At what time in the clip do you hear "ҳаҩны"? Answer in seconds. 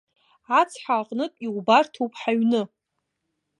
2.19-2.61